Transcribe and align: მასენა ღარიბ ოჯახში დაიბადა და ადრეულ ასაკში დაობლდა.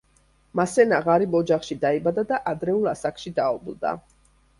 მასენა 0.59 1.01
ღარიბ 1.07 1.35
ოჯახში 1.39 1.77
დაიბადა 1.83 2.23
და 2.31 2.39
ადრეულ 2.53 2.89
ასაკში 2.93 3.33
დაობლდა. 3.41 3.93